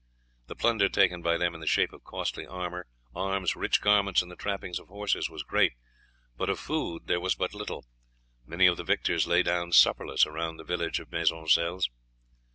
[0.47, 4.31] The plunder taken by them in the shape of costly armour, arms, rich garments, and
[4.31, 5.73] the trappings of horses, was great;
[6.35, 7.85] but of food there was but little,
[8.43, 11.87] many of the victors lay down supperless around the village of Maisoncelles.